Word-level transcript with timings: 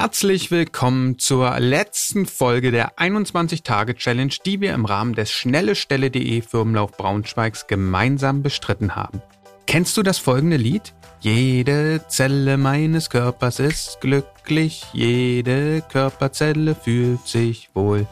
Herzlich 0.00 0.52
willkommen 0.52 1.18
zur 1.18 1.58
letzten 1.58 2.26
Folge 2.26 2.70
der 2.70 2.98
21-Tage-Challenge, 2.98 4.32
die 4.46 4.60
wir 4.60 4.72
im 4.72 4.84
Rahmen 4.84 5.12
des 5.12 5.32
schnellestelle.de 5.32 6.40
Firmenlauf 6.40 6.92
Braunschweigs 6.92 7.66
gemeinsam 7.66 8.44
bestritten 8.44 8.94
haben. 8.94 9.20
Kennst 9.66 9.96
du 9.96 10.04
das 10.04 10.18
folgende 10.18 10.56
Lied? 10.56 10.94
Jede 11.18 12.04
Zelle 12.06 12.58
meines 12.58 13.10
Körpers 13.10 13.58
ist 13.58 14.00
glücklich, 14.00 14.84
jede 14.92 15.82
Körperzelle 15.82 16.76
fühlt 16.76 17.26
sich 17.26 17.68
wohl. 17.74 18.06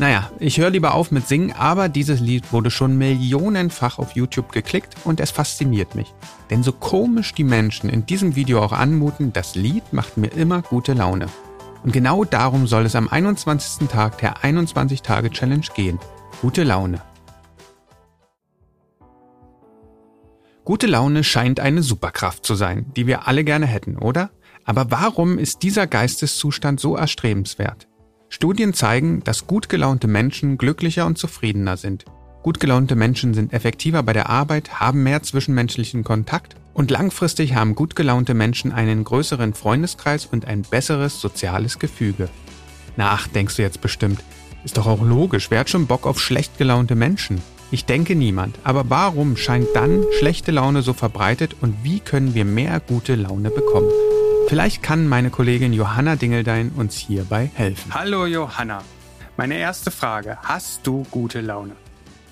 Naja, 0.00 0.30
ich 0.38 0.58
höre 0.58 0.70
lieber 0.70 0.94
auf 0.94 1.10
mit 1.10 1.26
Singen, 1.26 1.52
aber 1.52 1.88
dieses 1.88 2.20
Lied 2.20 2.52
wurde 2.52 2.70
schon 2.70 2.96
millionenfach 2.96 3.98
auf 3.98 4.12
YouTube 4.12 4.52
geklickt 4.52 4.94
und 5.04 5.18
es 5.18 5.32
fasziniert 5.32 5.96
mich. 5.96 6.14
Denn 6.50 6.62
so 6.62 6.70
komisch 6.70 7.34
die 7.34 7.42
Menschen 7.42 7.90
in 7.90 8.06
diesem 8.06 8.36
Video 8.36 8.62
auch 8.62 8.70
anmuten, 8.70 9.32
das 9.32 9.56
Lied 9.56 9.92
macht 9.92 10.16
mir 10.16 10.28
immer 10.28 10.62
gute 10.62 10.92
Laune. 10.92 11.26
Und 11.82 11.92
genau 11.92 12.24
darum 12.24 12.68
soll 12.68 12.86
es 12.86 12.94
am 12.94 13.08
21. 13.08 13.88
Tag 13.88 14.18
der 14.18 14.36
21-Tage-Challenge 14.38 15.66
gehen. 15.74 15.98
Gute 16.42 16.62
Laune. 16.62 17.02
Gute 20.64 20.86
Laune 20.86 21.24
scheint 21.24 21.58
eine 21.58 21.82
Superkraft 21.82 22.46
zu 22.46 22.54
sein, 22.54 22.92
die 22.94 23.08
wir 23.08 23.26
alle 23.26 23.42
gerne 23.42 23.66
hätten, 23.66 23.96
oder? 23.96 24.30
Aber 24.64 24.92
warum 24.92 25.38
ist 25.38 25.64
dieser 25.64 25.88
Geisteszustand 25.88 26.78
so 26.78 26.94
erstrebenswert? 26.94 27.88
Studien 28.30 28.74
zeigen, 28.74 29.22
dass 29.24 29.46
gut 29.46 29.68
gelaunte 29.68 30.06
Menschen 30.06 30.58
glücklicher 30.58 31.06
und 31.06 31.16
zufriedener 31.18 31.76
sind. 31.76 32.04
Gut 32.42 32.60
gelaunte 32.60 32.94
Menschen 32.94 33.34
sind 33.34 33.52
effektiver 33.52 34.02
bei 34.02 34.12
der 34.12 34.28
Arbeit, 34.28 34.80
haben 34.80 35.02
mehr 35.02 35.22
zwischenmenschlichen 35.22 36.04
Kontakt 36.04 36.54
und 36.74 36.90
langfristig 36.90 37.54
haben 37.54 37.74
gut 37.74 37.96
gelaunte 37.96 38.34
Menschen 38.34 38.72
einen 38.72 39.02
größeren 39.02 39.54
Freundeskreis 39.54 40.26
und 40.26 40.44
ein 40.46 40.62
besseres 40.62 41.20
soziales 41.20 41.78
Gefüge. 41.78 42.28
Na 42.96 43.10
ach, 43.10 43.26
denkst 43.28 43.56
du 43.56 43.62
jetzt 43.62 43.80
bestimmt. 43.80 44.22
Ist 44.64 44.76
doch 44.76 44.86
auch 44.86 45.02
logisch, 45.02 45.50
wer 45.50 45.60
hat 45.60 45.70
schon 45.70 45.86
Bock 45.86 46.06
auf 46.06 46.20
schlecht 46.20 46.58
gelaunte 46.58 46.94
Menschen? 46.94 47.40
Ich 47.70 47.84
denke 47.84 48.14
niemand. 48.14 48.58
Aber 48.64 48.88
warum 48.88 49.36
scheint 49.36 49.68
dann 49.74 50.04
schlechte 50.18 50.52
Laune 50.52 50.82
so 50.82 50.92
verbreitet 50.92 51.56
und 51.60 51.74
wie 51.82 52.00
können 52.00 52.34
wir 52.34 52.44
mehr 52.44 52.80
gute 52.80 53.14
Laune 53.14 53.50
bekommen? 53.50 53.90
Vielleicht 54.48 54.82
kann 54.82 55.06
meine 55.06 55.28
Kollegin 55.28 55.74
Johanna 55.74 56.16
Dingeldein 56.16 56.70
uns 56.74 56.96
hierbei 56.96 57.50
helfen. 57.52 57.92
Hallo 57.92 58.24
Johanna. 58.24 58.82
Meine 59.36 59.58
erste 59.58 59.90
Frage. 59.90 60.38
Hast 60.40 60.86
du 60.86 61.02
gute 61.10 61.42
Laune? 61.42 61.76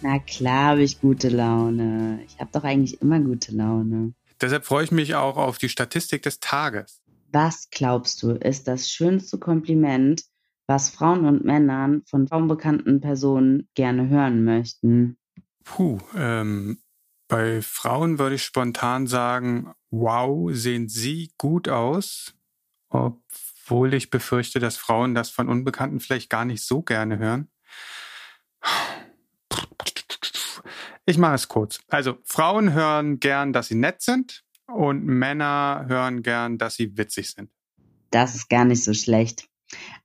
Na 0.01 0.19
klar 0.21 0.71
habe 0.71 0.83
ich 0.83 0.99
gute 1.03 1.29
Laune. 1.29 2.21
Ich 2.27 2.41
habe 2.41 2.49
doch 2.53 2.65
eigentlich 2.65 3.03
immer 3.03 3.21
gute 3.21 3.53
Laune. 3.53 4.15
Deshalb 4.41 4.65
freue 4.65 4.85
ich 4.85 4.93
mich 4.93 5.15
auch 5.15 5.37
auf 5.37 5.59
die 5.59 5.69
Statistik 5.69 6.23
des 6.23 6.41
Tages. 6.41 7.03
Was 7.33 7.69
glaubst 7.71 8.23
du, 8.23 8.31
ist 8.31 8.67
das 8.67 8.89
schönste 8.89 9.39
Kompliment, 9.39 10.23
was 10.67 10.89
Frauen 10.89 11.27
und 11.27 11.45
Männern 11.45 12.03
von 12.09 12.27
bekannten 12.49 13.03
Personen 13.03 13.69
gerne 13.75 14.09
hören 14.09 14.43
möchten? 14.43 15.19
Puh, 15.65 15.99
ähm, 16.17 16.79
bei 17.29 17.63
Frauen 17.63 18.19
würde 18.19 18.37
ich 18.37 18.45
spontan 18.45 19.07
sagen, 19.07 19.73
wow, 19.91 20.51
sehen 20.53 20.89
sie 20.89 21.33
gut 21.39 21.69
aus, 21.69 22.35
obwohl 22.89 23.95
ich 23.95 24.11
befürchte, 24.11 24.61
dass 24.61 24.77
Frauen 24.77 25.15
das 25.15 25.31
von 25.31 25.49
Unbekannten 25.49 26.01
vielleicht 26.01 26.31
gar 26.31 26.45
nicht 26.45 26.63
so 26.63 26.83
gerne 26.83 27.19
hören. 27.19 27.49
Ich 31.05 31.19
mache 31.19 31.35
es 31.35 31.49
kurz. 31.49 31.81
Also 31.89 32.19
Frauen 32.25 32.73
hören 32.73 33.21
gern, 33.21 33.53
dass 33.53 33.69
sie 33.69 33.77
nett 33.77 34.03
sind 34.03 34.45
und 34.67 35.05
Männer 35.05 35.85
hören 35.89 36.23
gern, 36.23 36.59
dass 36.59 36.75
sie 36.75 36.97
witzig 36.97 37.31
sind. 37.31 37.51
Das 38.11 38.35
ist 38.35 38.49
gar 38.49 38.65
nicht 38.65 38.83
so 38.83 38.95
schlecht, 38.95 39.49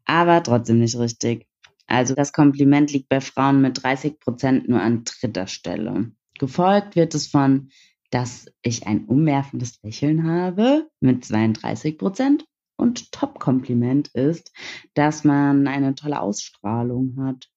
aber 0.06 0.44
trotzdem 0.44 0.80
nicht 0.80 0.98
richtig. 0.98 1.48
Also 1.88 2.14
das 2.16 2.34
Kompliment 2.34 2.92
liegt 2.92 3.10
bei 3.10 3.20
Frauen 3.20 3.62
mit 3.62 3.84
30 3.84 4.20
Prozent 4.20 4.70
nur 4.70 4.82
an 4.82 5.04
dritter 5.04 5.48
Stelle. 5.48 6.12
Gefolgt 6.42 6.96
wird 6.96 7.14
es 7.14 7.28
von, 7.28 7.70
dass 8.10 8.48
ich 8.64 8.88
ein 8.88 9.06
umwerfendes 9.06 9.80
Lächeln 9.84 10.28
habe 10.28 10.90
mit 11.00 11.24
32 11.24 12.00
Prozent. 12.00 12.46
Und 12.78 13.12
Top-Kompliment 13.12 14.08
ist, 14.16 14.52
dass 14.96 15.24
man 15.24 15.68
eine 15.68 15.94
tolle 15.94 16.20
Ausstrahlung 16.20 17.16
hat. 17.24 17.48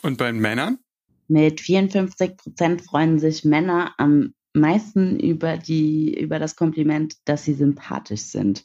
Und 0.00 0.16
bei 0.16 0.32
Männern? 0.32 0.78
Mit 1.28 1.60
54 1.60 2.38
Prozent 2.38 2.80
freuen 2.80 3.18
sich 3.18 3.44
Männer 3.44 3.92
am 3.98 4.32
meisten 4.54 5.20
über 5.20 5.58
die, 5.58 6.18
über 6.18 6.38
das 6.38 6.56
Kompliment, 6.56 7.16
dass 7.26 7.44
sie 7.44 7.52
sympathisch 7.52 8.22
sind. 8.22 8.64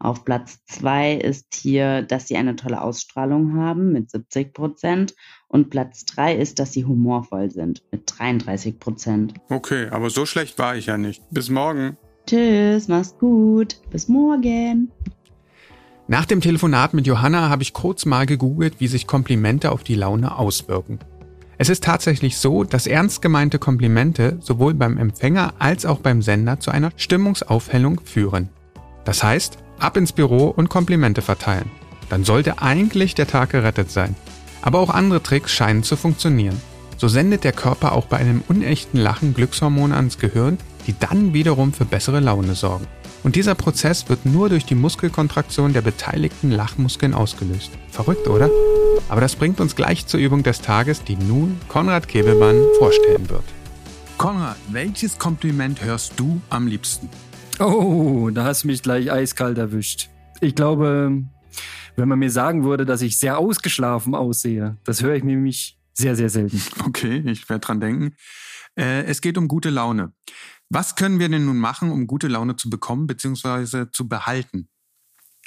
Auf 0.00 0.24
Platz 0.24 0.64
zwei 0.66 1.14
ist 1.14 1.54
hier, 1.54 2.02
dass 2.02 2.28
sie 2.28 2.36
eine 2.36 2.54
tolle 2.54 2.80
Ausstrahlung 2.80 3.56
haben 3.56 3.92
mit 3.92 4.10
70 4.10 4.54
Prozent. 4.54 5.14
Und 5.48 5.70
Platz 5.70 6.04
drei 6.04 6.36
ist, 6.36 6.60
dass 6.60 6.72
sie 6.72 6.84
humorvoll 6.84 7.50
sind 7.50 7.82
mit 7.90 8.02
33 8.06 8.78
Prozent. 8.78 9.34
Okay, 9.48 9.88
aber 9.90 10.10
so 10.10 10.24
schlecht 10.24 10.58
war 10.58 10.76
ich 10.76 10.86
ja 10.86 10.98
nicht. 10.98 11.22
Bis 11.30 11.50
morgen. 11.50 11.96
Tschüss, 12.26 12.86
mach's 12.86 13.18
gut. 13.18 13.80
Bis 13.90 14.06
morgen. 14.06 14.92
Nach 16.06 16.26
dem 16.26 16.40
Telefonat 16.40 16.94
mit 16.94 17.06
Johanna 17.06 17.48
habe 17.48 17.62
ich 17.62 17.72
kurz 17.72 18.06
mal 18.06 18.24
gegoogelt, 18.24 18.74
wie 18.78 18.86
sich 18.86 19.06
Komplimente 19.06 19.72
auf 19.72 19.82
die 19.82 19.96
Laune 19.96 20.38
auswirken. 20.38 21.00
Es 21.58 21.68
ist 21.68 21.82
tatsächlich 21.82 22.38
so, 22.38 22.62
dass 22.62 22.86
ernst 22.86 23.20
gemeinte 23.20 23.58
Komplimente 23.58 24.38
sowohl 24.40 24.74
beim 24.74 24.96
Empfänger 24.96 25.54
als 25.58 25.84
auch 25.84 25.98
beim 25.98 26.22
Sender 26.22 26.60
zu 26.60 26.70
einer 26.70 26.92
Stimmungsaufhellung 26.96 28.00
führen. 28.04 28.48
Das 29.04 29.24
heißt, 29.24 29.58
ab 29.78 29.96
ins 29.96 30.12
Büro 30.12 30.46
und 30.48 30.68
Komplimente 30.68 31.22
verteilen. 31.22 31.70
Dann 32.08 32.24
sollte 32.24 32.62
eigentlich 32.62 33.14
der 33.14 33.26
Tag 33.26 33.50
gerettet 33.50 33.90
sein. 33.90 34.14
Aber 34.62 34.80
auch 34.80 34.90
andere 34.90 35.22
Tricks 35.22 35.52
scheinen 35.52 35.82
zu 35.82 35.96
funktionieren. 35.96 36.60
So 36.96 37.06
sendet 37.06 37.44
der 37.44 37.52
Körper 37.52 37.92
auch 37.92 38.06
bei 38.06 38.16
einem 38.16 38.42
unechten 38.48 38.98
Lachen 38.98 39.34
Glückshormone 39.34 39.94
ans 39.94 40.18
Gehirn, 40.18 40.58
die 40.86 40.94
dann 40.98 41.32
wiederum 41.32 41.72
für 41.72 41.84
bessere 41.84 42.20
Laune 42.20 42.54
sorgen. 42.54 42.86
Und 43.22 43.36
dieser 43.36 43.54
Prozess 43.54 44.08
wird 44.08 44.26
nur 44.26 44.48
durch 44.48 44.64
die 44.64 44.74
Muskelkontraktion 44.74 45.72
der 45.72 45.82
beteiligten 45.82 46.50
Lachmuskeln 46.50 47.14
ausgelöst. 47.14 47.70
Verrückt, 47.90 48.28
oder? 48.28 48.50
Aber 49.08 49.20
das 49.20 49.36
bringt 49.36 49.60
uns 49.60 49.76
gleich 49.76 50.06
zur 50.06 50.20
Übung 50.20 50.42
des 50.42 50.60
Tages, 50.60 51.04
die 51.04 51.16
nun 51.16 51.60
Konrad 51.68 52.08
Kebelmann 52.08 52.62
vorstellen 52.78 53.28
wird. 53.28 53.44
Konrad, 54.18 54.56
welches 54.70 55.18
Kompliment 55.18 55.84
hörst 55.84 56.14
du 56.16 56.40
am 56.50 56.66
liebsten? 56.66 57.08
Oh, 57.60 58.30
da 58.30 58.44
hast 58.44 58.62
du 58.62 58.68
mich 58.68 58.82
gleich 58.82 59.10
eiskalt 59.10 59.58
erwischt. 59.58 60.10
Ich 60.40 60.54
glaube, 60.54 61.24
wenn 61.96 62.08
man 62.08 62.18
mir 62.18 62.30
sagen 62.30 62.62
würde, 62.62 62.86
dass 62.86 63.02
ich 63.02 63.18
sehr 63.18 63.38
ausgeschlafen 63.38 64.14
aussehe, 64.14 64.76
das 64.84 65.02
höre 65.02 65.16
ich 65.16 65.24
mir 65.24 65.34
nämlich 65.34 65.76
sehr, 65.92 66.14
sehr 66.14 66.30
selten. 66.30 66.62
Okay, 66.86 67.22
ich 67.26 67.48
werde 67.48 67.60
dran 67.60 67.80
denken. 67.80 68.14
Äh, 68.78 69.02
es 69.04 69.20
geht 69.20 69.36
um 69.36 69.48
gute 69.48 69.70
Laune. 69.70 70.12
Was 70.70 70.94
können 70.94 71.18
wir 71.18 71.28
denn 71.28 71.46
nun 71.46 71.58
machen, 71.58 71.90
um 71.90 72.06
gute 72.06 72.28
Laune 72.28 72.54
zu 72.54 72.70
bekommen 72.70 73.08
bzw. 73.08 73.86
zu 73.90 74.08
behalten? 74.08 74.68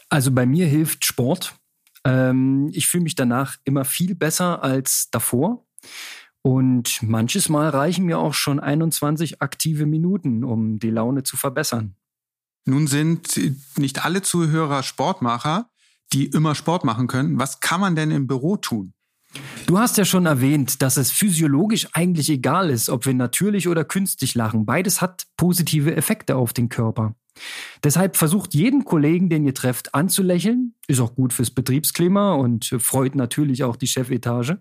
Also 0.10 0.32
bei 0.32 0.46
mir 0.46 0.68
hilft 0.68 1.06
Sport. 1.06 1.56
Ähm, 2.04 2.70
ich 2.74 2.88
fühle 2.88 3.04
mich 3.04 3.16
danach 3.16 3.56
immer 3.64 3.86
viel 3.86 4.16
besser 4.16 4.62
als 4.62 5.10
davor. 5.12 5.66
Und 6.42 7.02
manches 7.04 7.48
Mal 7.48 7.70
reichen 7.70 8.06
mir 8.06 8.20
auch 8.20 8.34
schon 8.34 8.60
21 8.60 9.42
aktive 9.42 9.86
Minuten, 9.86 10.44
um 10.44 10.80
die 10.80 10.90
Laune 10.90 11.24
zu 11.24 11.38
verbessern. 11.38 11.96
Nun 12.66 12.88
sind 12.88 13.40
nicht 13.78 14.06
alle 14.06 14.22
Zuhörer 14.22 14.84
Sportmacher, 14.84 15.70
die 16.14 16.26
immer 16.26 16.56
Sport 16.56 16.84
machen 16.84 17.08
können. 17.08 17.40
Was 17.40 17.60
kann 17.60 17.82
man 17.82 17.96
denn 17.96 18.12
im 18.12 18.28
Büro 18.28 18.58
tun? 18.58 18.94
Du 19.66 19.80
hast 19.80 19.98
ja 19.98 20.04
schon 20.04 20.26
erwähnt, 20.26 20.82
dass 20.82 20.98
es 20.98 21.12
physiologisch 21.12 21.88
eigentlich 21.94 22.30
egal 22.30 22.70
ist, 22.70 22.90
ob 22.90 23.06
wir 23.06 23.14
natürlich 23.14 23.68
oder 23.68 23.86
künstlich 23.86 24.36
lachen. 24.36 24.66
Beides 24.66 25.02
hat 25.02 25.26
positive 25.38 25.96
Effekte 25.96 26.36
auf 26.36 26.52
den 26.52 26.68
Körper. 26.68 27.16
Deshalb 27.84 28.18
versucht 28.18 28.54
jeden 28.54 28.84
Kollegen, 28.84 29.30
den 29.30 29.46
ihr 29.46 29.54
trefft, 29.54 29.96
anzulächeln. 29.96 30.76
Ist 30.88 31.00
auch 31.00 31.16
gut 31.16 31.32
fürs 31.32 31.52
Betriebsklima 31.52 32.34
und 32.34 32.66
freut 32.80 33.16
natürlich 33.16 33.64
auch 33.64 33.78
die 33.78 33.88
Chefetage. 33.88 34.58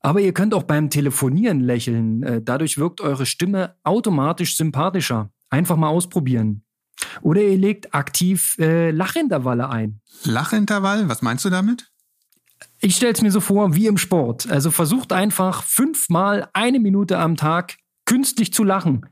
Aber 0.00 0.20
ihr 0.20 0.34
könnt 0.34 0.54
auch 0.54 0.64
beim 0.64 0.90
Telefonieren 0.90 1.60
lächeln. 1.60 2.22
Äh, 2.24 2.42
dadurch 2.42 2.76
wirkt 2.76 3.00
eure 3.00 3.26
Stimme 3.26 3.76
automatisch 3.84 4.56
sympathischer. 4.56 5.30
Einfach 5.50 5.76
mal 5.76 5.88
ausprobieren. 5.88 6.64
Oder 7.22 7.42
ihr 7.42 7.58
legt 7.58 7.94
aktiv 7.94 8.56
äh, 8.58 8.90
Lachintervalle 8.90 9.68
ein. 9.68 10.00
Lachintervall? 10.24 11.08
Was 11.08 11.22
meinst 11.22 11.44
du 11.44 11.50
damit? 11.50 11.90
Ich 12.80 12.96
stelle 12.96 13.12
es 13.12 13.22
mir 13.22 13.30
so 13.30 13.40
vor 13.40 13.74
wie 13.74 13.86
im 13.86 13.98
Sport. 13.98 14.50
Also 14.50 14.70
versucht 14.70 15.12
einfach 15.12 15.62
fünfmal 15.62 16.48
eine 16.52 16.80
Minute 16.80 17.18
am 17.18 17.36
Tag 17.36 17.76
künstlich 18.04 18.52
zu 18.52 18.64
lachen. 18.64 19.06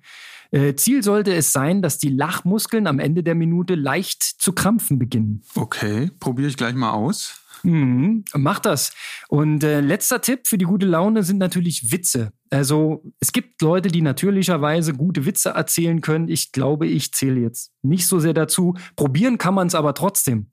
Äh, 0.53 0.75
Ziel 0.77 1.03
sollte 1.03 1.35
es 1.35 1.51
sein, 1.53 1.81
dass 1.81 1.99
die 1.99 2.11
Lachmuskeln 2.11 2.87
am 2.87 2.99
Ende 2.99 3.23
der 3.23 3.35
Minute 3.35 3.75
leicht 3.75 4.23
zu 4.23 4.53
krampfen 4.53 4.99
beginnen. 4.99 5.43
Okay, 5.55 6.11
probiere 6.21 6.49
ich 6.49 6.57
gleich 6.57 6.75
mal 6.75 6.93
aus. 6.93 7.43
Mhm, 7.63 8.25
mach 8.35 8.59
das. 8.59 8.93
Und 9.29 9.65
äh, 9.65 9.81
letzter 9.81 10.21
Tipp 10.21 10.47
für 10.47 10.59
die 10.59 10.65
gute 10.65 10.87
Laune 10.87 11.23
sind 11.23 11.39
natürlich 11.39 11.91
Witze. 11.91 12.33
Also 12.51 13.03
es 13.19 13.33
gibt 13.33 13.63
Leute, 13.63 13.89
die 13.89 14.03
natürlicherweise 14.03 14.93
gute 14.93 15.25
Witze 15.25 15.51
erzählen 15.51 16.01
können. 16.01 16.29
Ich 16.29 16.53
glaube, 16.53 16.87
ich 16.87 17.13
zähle 17.13 17.41
jetzt 17.41 17.73
nicht 17.83 18.07
so 18.07 18.19
sehr 18.19 18.35
dazu. 18.35 18.75
Probieren 18.97 19.39
kann 19.39 19.55
man 19.55 19.69
es 19.69 19.75
aber 19.75 19.95
trotzdem. 19.95 20.51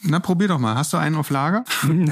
Na, 0.00 0.20
probier 0.20 0.48
doch 0.48 0.58
mal. 0.58 0.76
Hast 0.76 0.92
du 0.92 0.96
einen 0.96 1.16
auf 1.16 1.30
Lager? 1.30 1.64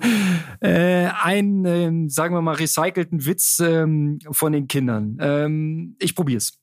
äh, 0.60 1.06
einen, 1.22 1.64
äh, 1.64 2.10
sagen 2.10 2.34
wir 2.34 2.42
mal, 2.42 2.54
recycelten 2.54 3.24
Witz 3.24 3.60
ähm, 3.60 4.18
von 4.30 4.52
den 4.52 4.68
Kindern. 4.68 5.18
Ähm, 5.20 5.96
ich 5.98 6.14
probier's. 6.14 6.58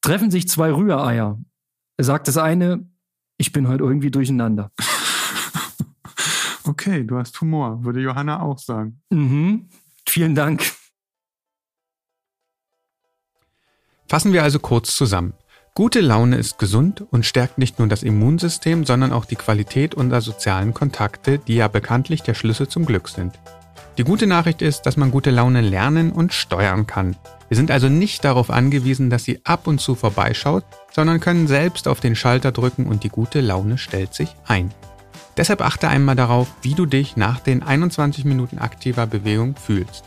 Treffen 0.00 0.30
sich 0.30 0.48
zwei 0.48 0.72
Rühreier. 0.72 1.38
Sagt 1.98 2.28
das 2.28 2.36
eine, 2.36 2.88
ich 3.38 3.52
bin 3.52 3.68
heute 3.68 3.84
irgendwie 3.84 4.10
durcheinander. 4.10 4.70
Okay, 6.64 7.04
du 7.04 7.18
hast 7.18 7.40
Humor, 7.40 7.84
würde 7.84 8.00
Johanna 8.00 8.40
auch 8.40 8.58
sagen. 8.58 9.00
Mhm. 9.10 9.68
Vielen 10.08 10.34
Dank. 10.34 10.62
Fassen 14.08 14.32
wir 14.32 14.42
also 14.42 14.58
kurz 14.58 14.94
zusammen. 14.94 15.34
Gute 15.74 16.02
Laune 16.02 16.36
ist 16.36 16.58
gesund 16.58 17.02
und 17.10 17.24
stärkt 17.24 17.56
nicht 17.56 17.78
nur 17.78 17.88
das 17.88 18.02
Immunsystem, 18.02 18.84
sondern 18.84 19.10
auch 19.10 19.24
die 19.24 19.36
Qualität 19.36 19.94
unserer 19.94 20.20
sozialen 20.20 20.74
Kontakte, 20.74 21.38
die 21.38 21.54
ja 21.54 21.66
bekanntlich 21.66 22.22
der 22.22 22.34
Schlüssel 22.34 22.68
zum 22.68 22.84
Glück 22.84 23.08
sind. 23.08 23.38
Die 23.96 24.04
gute 24.04 24.26
Nachricht 24.26 24.60
ist, 24.60 24.82
dass 24.82 24.98
man 24.98 25.10
gute 25.10 25.30
Laune 25.30 25.62
lernen 25.62 26.12
und 26.12 26.34
steuern 26.34 26.86
kann. 26.86 27.16
Wir 27.48 27.56
sind 27.56 27.70
also 27.70 27.88
nicht 27.88 28.22
darauf 28.22 28.50
angewiesen, 28.50 29.08
dass 29.08 29.24
sie 29.24 29.40
ab 29.46 29.66
und 29.66 29.80
zu 29.80 29.94
vorbeischaut, 29.94 30.64
sondern 30.90 31.20
können 31.20 31.46
selbst 31.46 31.88
auf 31.88 32.00
den 32.00 32.16
Schalter 32.16 32.52
drücken 32.52 32.84
und 32.84 33.02
die 33.02 33.08
gute 33.08 33.40
Laune 33.40 33.78
stellt 33.78 34.12
sich 34.12 34.28
ein. 34.46 34.74
Deshalb 35.38 35.62
achte 35.62 35.88
einmal 35.88 36.16
darauf, 36.16 36.48
wie 36.60 36.74
du 36.74 36.84
dich 36.84 37.16
nach 37.16 37.40
den 37.40 37.62
21 37.62 38.26
Minuten 38.26 38.58
aktiver 38.58 39.06
Bewegung 39.06 39.56
fühlst. 39.56 40.04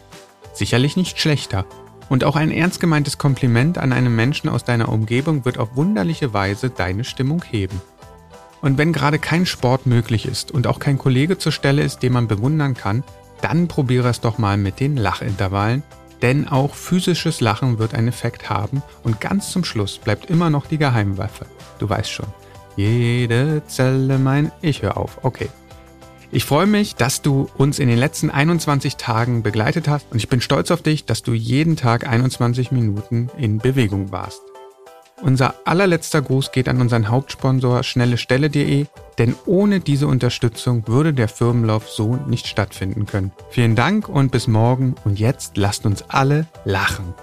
Sicherlich 0.53 0.95
nicht 0.95 1.19
schlechter, 1.19 1.65
und 2.09 2.23
auch 2.23 2.35
ein 2.35 2.51
ernst 2.51 2.79
gemeintes 2.79 3.17
Kompliment 3.17 3.77
an 3.77 3.93
einen 3.93 4.15
Menschen 4.15 4.49
aus 4.49 4.63
deiner 4.63 4.89
Umgebung 4.89 5.45
wird 5.45 5.57
auf 5.57 5.75
wunderliche 5.75 6.33
Weise 6.33 6.69
deine 6.69 7.03
Stimmung 7.03 7.43
heben. 7.43 7.81
Und 8.61 8.77
wenn 8.77 8.93
gerade 8.93 9.19
kein 9.19 9.45
Sport 9.45 9.85
möglich 9.85 10.25
ist 10.25 10.51
und 10.51 10.67
auch 10.67 10.79
kein 10.79 10.97
Kollege 10.97 11.37
zur 11.37 11.51
Stelle 11.51 11.83
ist, 11.83 11.99
den 11.99 12.13
man 12.13 12.27
bewundern 12.27 12.73
kann, 12.73 13.03
dann 13.41 13.67
probiere 13.67 14.09
es 14.09 14.21
doch 14.21 14.37
mal 14.37 14.57
mit 14.57 14.79
den 14.79 14.97
Lachintervallen, 14.97 15.83
denn 16.21 16.47
auch 16.47 16.73
physisches 16.73 17.41
Lachen 17.41 17.77
wird 17.77 17.93
einen 17.93 18.07
Effekt 18.07 18.49
haben 18.49 18.81
und 19.03 19.21
ganz 19.21 19.51
zum 19.51 19.63
Schluss 19.63 19.97
bleibt 19.97 20.29
immer 20.29 20.49
noch 20.49 20.65
die 20.65 20.77
Geheimwaffe. 20.77 21.45
Du 21.79 21.89
weißt 21.89 22.09
schon. 22.09 22.27
Jede 22.75 23.61
Zelle 23.67 24.17
mein 24.17 24.51
Ich 24.61 24.81
hör 24.81 24.97
auf. 24.97 25.19
Okay. 25.23 25.49
Ich 26.35 26.43
freue 26.43 26.65
mich, 26.65 26.95
dass 26.95 27.21
du 27.21 27.47
uns 27.55 27.79
in 27.79 27.87
den 27.87 27.97
letzten 27.97 28.29
21 28.29 28.97
Tagen 28.97 29.41
begleitet 29.41 29.87
hast 29.87 30.11
und 30.11 30.17
ich 30.17 30.27
bin 30.27 30.41
stolz 30.41 30.69
auf 30.69 30.81
dich, 30.81 31.05
dass 31.05 31.23
du 31.23 31.31
jeden 31.31 31.77
Tag 31.77 32.05
21 32.05 32.73
Minuten 32.73 33.29
in 33.37 33.59
Bewegung 33.59 34.11
warst. 34.11 34.41
Unser 35.21 35.55
allerletzter 35.63 36.21
Gruß 36.21 36.51
geht 36.51 36.67
an 36.67 36.81
unseren 36.81 37.07
Hauptsponsor 37.07 37.83
schnellestelle.de, 37.83 38.87
denn 39.17 39.35
ohne 39.45 39.79
diese 39.79 40.07
Unterstützung 40.07 40.85
würde 40.89 41.13
der 41.13 41.29
Firmenlauf 41.29 41.89
so 41.89 42.17
nicht 42.27 42.47
stattfinden 42.47 43.05
können. 43.05 43.31
Vielen 43.49 43.77
Dank 43.77 44.09
und 44.09 44.33
bis 44.33 44.47
morgen 44.47 44.95
und 45.05 45.17
jetzt 45.17 45.55
lasst 45.55 45.85
uns 45.85 46.03
alle 46.09 46.47
lachen. 46.65 47.13